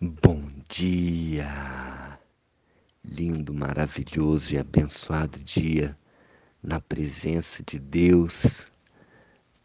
[0.00, 2.20] Bom dia!
[3.04, 5.98] Lindo, maravilhoso e abençoado dia
[6.62, 8.68] na presença de Deus,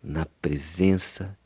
[0.01, 1.38] na presença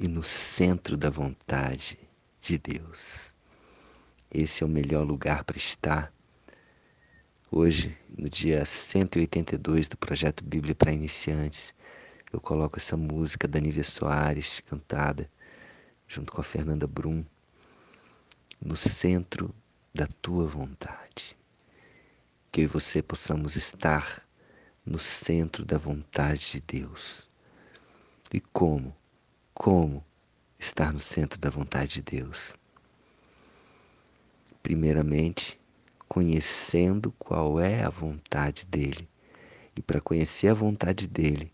[0.00, 1.98] e no centro da vontade
[2.40, 3.34] de Deus.
[4.30, 6.10] Esse é o melhor lugar para estar.
[7.50, 11.74] Hoje, no dia 182 do projeto Bíblia para Iniciantes,
[12.32, 15.30] eu coloco essa música da Nívia Soares, cantada
[16.08, 17.22] junto com a Fernanda Brum
[18.64, 19.52] no centro
[19.92, 21.36] da tua vontade.
[22.52, 24.24] Que eu e você possamos estar
[24.86, 27.28] no centro da vontade de Deus.
[28.32, 28.94] E como?
[29.52, 30.04] Como
[30.60, 32.54] estar no centro da vontade de Deus?
[34.62, 35.58] Primeiramente,
[36.08, 39.08] conhecendo qual é a vontade dele.
[39.74, 41.52] E para conhecer a vontade dele,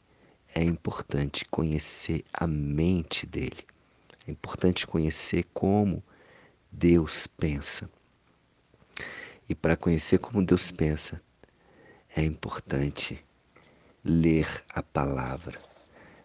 [0.55, 3.65] é importante conhecer a mente dele.
[4.27, 6.03] É importante conhecer como
[6.71, 7.91] Deus pensa.
[9.49, 11.21] E para conhecer como Deus pensa,
[12.15, 13.25] é importante
[14.05, 15.61] ler a palavra.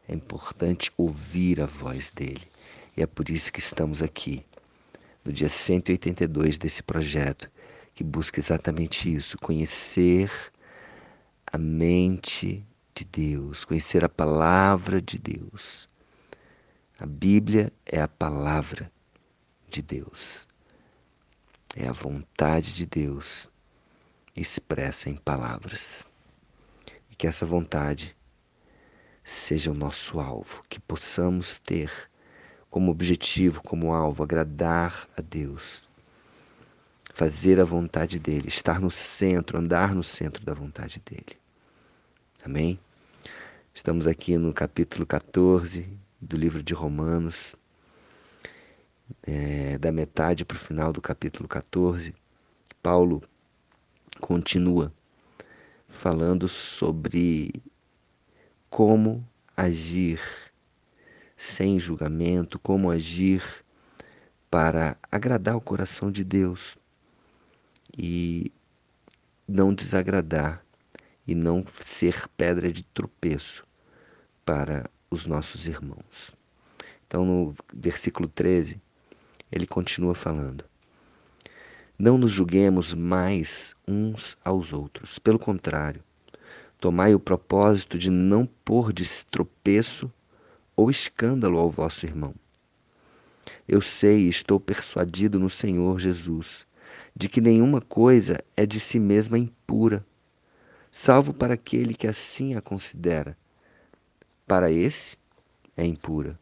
[0.07, 2.47] É importante ouvir a voz dele.
[2.95, 4.45] E é por isso que estamos aqui,
[5.23, 7.49] no dia 182 desse projeto,
[7.95, 10.29] que busca exatamente isso: conhecer
[11.47, 15.87] a mente de Deus, conhecer a palavra de Deus.
[16.99, 18.91] A Bíblia é a palavra
[19.73, 20.47] de Deus.
[21.75, 23.49] É a vontade de Deus
[24.35, 26.07] expressa em palavras.
[27.09, 28.15] E que essa vontade
[29.23, 31.91] seja o nosso alvo, que possamos ter
[32.69, 35.83] como objetivo, como alvo, agradar a Deus,
[37.13, 41.37] fazer a vontade dele, estar no centro, andar no centro da vontade dele.
[42.43, 42.79] Amém?
[43.73, 45.87] Estamos aqui no capítulo 14
[46.21, 47.55] do livro de Romanos
[49.25, 52.13] é, da metade para o final do capítulo 14,
[52.81, 53.21] Paulo
[54.19, 54.93] continua
[55.87, 57.53] falando sobre
[58.69, 59.25] como
[59.55, 60.19] agir
[61.37, 63.43] sem julgamento, como agir
[64.49, 66.77] para agradar o coração de Deus
[67.97, 68.51] e
[69.47, 70.63] não desagradar
[71.25, 73.65] e não ser pedra de tropeço
[74.45, 76.31] para os nossos irmãos.
[77.07, 78.81] Então, no versículo 13,
[79.53, 80.65] ele continua falando:
[81.97, 85.19] Não nos julguemos mais uns aos outros.
[85.19, 86.03] Pelo contrário,
[86.79, 90.11] tomai o propósito de não pôr de tropeço
[90.75, 92.33] ou escândalo ao vosso irmão.
[93.67, 96.65] Eu sei e estou persuadido no Senhor Jesus
[97.15, 100.03] de que nenhuma coisa é de si mesma impura,
[100.91, 103.37] salvo para aquele que assim a considera.
[104.47, 105.15] Para esse
[105.77, 106.39] é impura.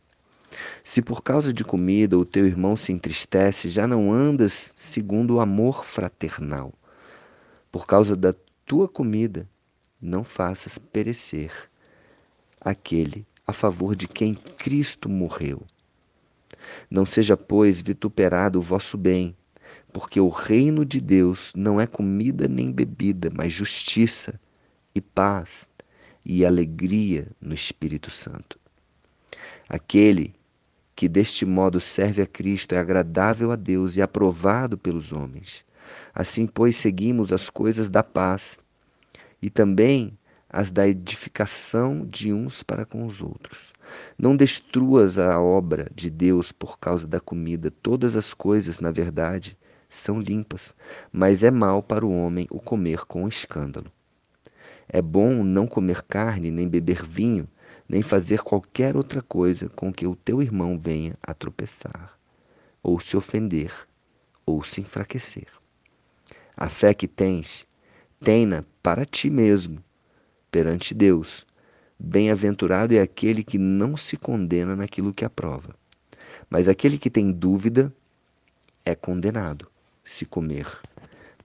[0.84, 5.40] Se por causa de comida o teu irmão se entristece, já não andas segundo o
[5.40, 6.74] amor fraternal.
[7.72, 8.34] Por causa da
[8.66, 9.48] tua comida,
[10.02, 11.52] não faças perecer
[12.60, 15.62] aquele a favor de quem Cristo morreu.
[16.90, 19.36] Não seja, pois, vituperado o vosso bem,
[19.92, 24.40] porque o reino de Deus não é comida nem bebida, mas justiça
[24.94, 25.70] e paz
[26.24, 28.60] e alegria no Espírito Santo.
[29.68, 30.36] Aquele
[30.96, 35.66] que deste modo serve a Cristo é agradável a Deus e aprovado pelos homens.
[36.14, 38.60] Assim, pois, seguimos as coisas da paz
[39.42, 40.18] e também
[40.50, 43.72] as da edificação de uns para com os outros.
[44.18, 47.72] Não destruas a obra de Deus por causa da comida.
[47.72, 49.58] Todas as coisas, na verdade,
[49.90, 50.76] são limpas,
[51.12, 53.92] mas é mal para o homem o comer com escândalo.
[54.88, 57.48] É bom não comer carne nem beber vinho
[57.92, 62.18] nem fazer qualquer outra coisa com que o teu irmão venha a tropeçar,
[62.82, 63.70] ou se ofender,
[64.46, 65.48] ou se enfraquecer.
[66.56, 67.68] A fé que tens,
[68.22, 69.84] tenha para ti mesmo,
[70.50, 71.46] perante Deus.
[72.00, 75.76] Bem-aventurado é aquele que não se condena naquilo que aprova.
[76.50, 77.94] Mas aquele que tem dúvida
[78.86, 79.70] é condenado,
[80.02, 80.66] se comer.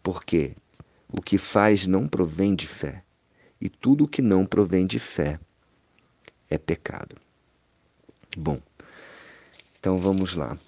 [0.00, 0.55] Porque
[1.09, 3.03] o que faz não provém de fé,
[3.61, 5.41] e tudo o que não provém de fé
[6.50, 7.16] é pecado.
[8.37, 8.60] Bom,
[9.78, 10.58] então vamos lá.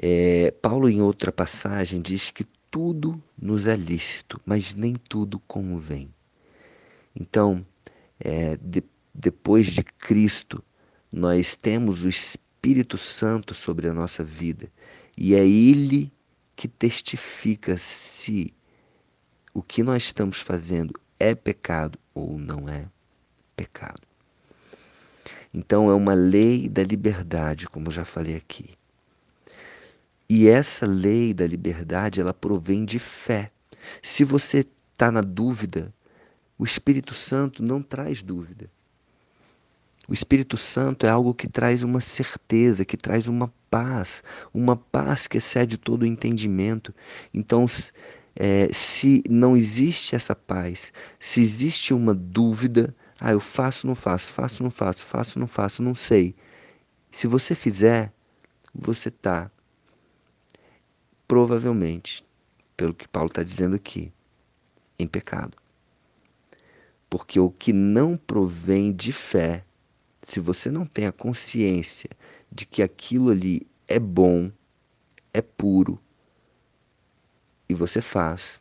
[0.00, 6.12] É, Paulo, em outra passagem, diz que tudo nos é lícito, mas nem tudo convém.
[7.14, 7.66] Então,
[8.20, 8.82] é, de,
[9.14, 10.62] depois de Cristo,
[11.10, 14.70] nós temos o Espírito Santo sobre a nossa vida
[15.16, 16.12] e é Ele
[16.54, 18.54] que testifica se
[19.54, 22.88] o que nós estamos fazendo é pecado ou não é
[23.56, 24.07] pecado.
[25.52, 28.70] Então é uma lei da liberdade, como já falei aqui.
[30.28, 33.50] E essa lei da liberdade, ela provém de fé.
[34.02, 35.92] Se você está na dúvida,
[36.58, 38.70] o Espírito Santo não traz dúvida.
[40.06, 44.22] O Espírito Santo é algo que traz uma certeza, que traz uma paz,
[44.52, 46.94] uma paz que excede todo o entendimento.
[47.32, 47.66] Então,
[48.34, 54.32] é, se não existe essa paz, se existe uma dúvida, ah, eu faço, não faço,
[54.32, 56.34] faço, não faço, faço, não faço, não sei.
[57.10, 58.12] Se você fizer,
[58.74, 59.50] você está
[61.26, 62.24] provavelmente,
[62.76, 64.12] pelo que Paulo está dizendo aqui,
[64.98, 65.56] em pecado.
[67.10, 69.64] Porque o que não provém de fé
[70.22, 72.10] se você não tem a consciência
[72.52, 74.50] de que aquilo ali é bom,
[75.32, 75.98] é puro,
[77.68, 78.60] e você faz,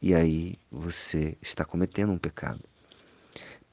[0.00, 2.62] e aí você está cometendo um pecado.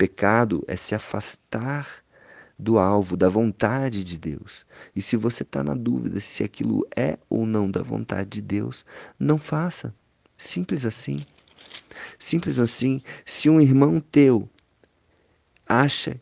[0.01, 2.03] Pecado é se afastar
[2.57, 4.65] do alvo, da vontade de Deus.
[4.95, 8.83] E se você está na dúvida se aquilo é ou não da vontade de Deus,
[9.19, 9.93] não faça.
[10.39, 11.23] Simples assim.
[12.17, 13.03] Simples assim.
[13.23, 14.49] Se um irmão teu
[15.69, 16.19] acha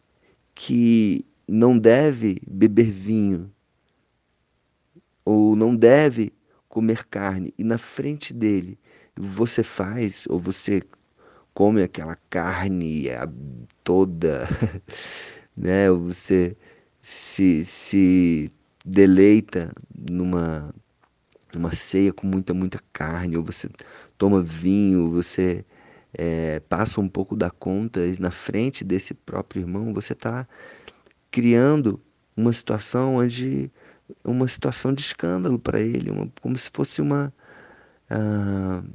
[0.53, 3.49] que não deve beber vinho
[5.23, 6.33] ou não deve
[6.67, 8.77] comer carne e na frente dele
[9.15, 10.83] você faz ou você
[11.59, 13.07] come aquela carne
[13.83, 14.47] toda,
[15.57, 15.91] né?
[15.91, 16.55] Você
[17.01, 18.49] se, se
[18.85, 19.69] deleita
[20.09, 20.73] numa
[21.53, 23.69] numa ceia com muita muita carne ou você
[24.17, 25.65] toma vinho, você
[26.13, 30.47] é, passa um pouco da conta e na frente desse próprio irmão, você está
[31.29, 32.01] criando
[32.37, 33.69] uma situação onde
[34.23, 37.33] uma situação de escândalo para ele, uma, como se fosse uma
[38.09, 38.87] uh,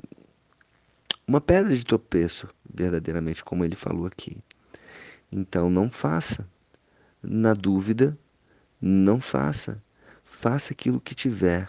[1.26, 4.36] uma pedra de tropeço, verdadeiramente, como ele falou aqui.
[5.30, 6.48] Então não faça.
[7.22, 8.18] Na dúvida,
[8.80, 9.82] não faça.
[10.24, 11.68] Faça aquilo que tiver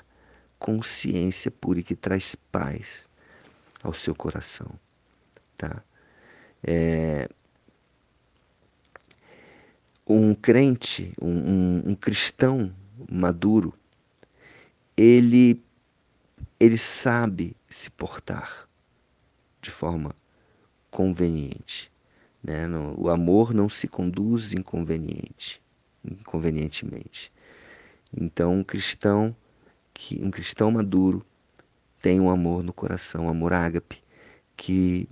[0.60, 3.08] consciência pura e que traz paz
[3.84, 4.80] ao seu coração
[5.58, 5.84] tá?
[6.64, 7.30] É,
[10.08, 12.74] um crente, um, um, um cristão
[13.10, 13.74] maduro,
[14.96, 15.64] ele,
[16.60, 18.68] ele sabe se portar
[19.66, 20.12] de forma
[20.92, 21.92] conveniente.
[22.44, 22.68] Né?
[22.96, 25.60] O amor não se conduz inconveniente,
[26.04, 27.32] inconvenientemente.
[28.16, 29.36] Então, um cristão
[29.94, 31.26] que um cristão maduro
[32.00, 34.04] tem um amor no coração, um amor ágape,
[34.56, 35.10] que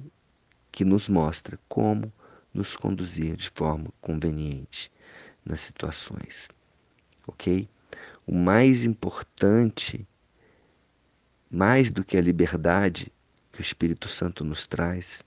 [0.71, 2.11] que nos mostra como
[2.51, 4.91] nos conduzir de forma conveniente
[5.45, 6.49] nas situações.
[7.27, 7.69] Ok?
[8.25, 10.07] O mais importante,
[11.51, 13.11] mais do que a liberdade
[13.53, 15.23] que o Espírito Santo nos traz,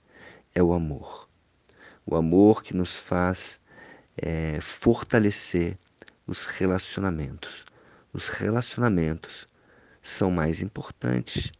[0.53, 1.29] é o amor.
[2.05, 3.59] O amor que nos faz
[4.17, 5.77] é, fortalecer
[6.27, 7.65] os relacionamentos.
[8.11, 9.47] Os relacionamentos
[10.01, 11.51] são mais importantes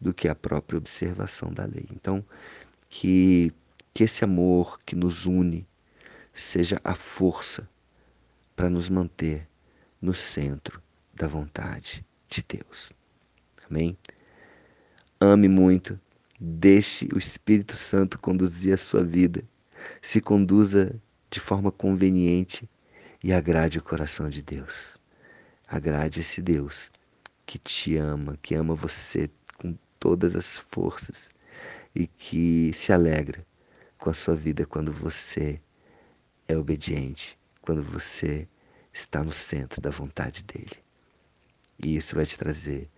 [0.00, 1.86] do que a própria observação da lei.
[1.92, 2.24] Então,
[2.88, 3.52] que,
[3.94, 5.66] que esse amor que nos une
[6.34, 7.68] seja a força
[8.56, 9.48] para nos manter
[10.02, 10.82] no centro
[11.14, 12.90] da vontade de Deus.
[13.68, 13.96] Amém?
[15.22, 16.00] Ame muito,
[16.40, 19.44] deixe o Espírito Santo conduzir a sua vida,
[20.00, 20.98] se conduza
[21.30, 22.66] de forma conveniente
[23.22, 24.98] e agrade o coração de Deus.
[25.68, 26.90] Agrade esse Deus
[27.44, 29.28] que te ama, que ama você
[29.58, 31.28] com todas as forças
[31.94, 33.46] e que se alegra
[33.98, 35.60] com a sua vida quando você
[36.48, 38.48] é obediente, quando você
[38.90, 40.78] está no centro da vontade dele.
[41.78, 42.88] E isso vai te trazer,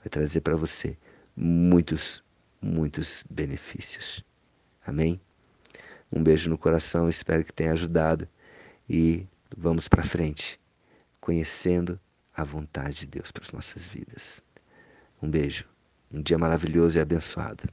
[0.00, 0.98] vai trazer para você
[1.38, 2.22] muitos,
[2.60, 4.24] muitos benefícios.
[4.84, 5.20] Amém?
[6.10, 8.28] Um beijo no coração, espero que tenha ajudado
[8.88, 9.26] e
[9.56, 10.58] vamos para frente,
[11.20, 12.00] conhecendo
[12.34, 14.42] a vontade de Deus para as nossas vidas.
[15.22, 15.64] Um beijo,
[16.10, 17.64] um dia maravilhoso e abençoado.